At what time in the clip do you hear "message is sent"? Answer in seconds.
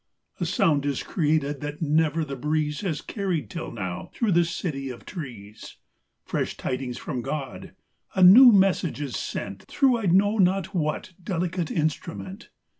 8.51-9.61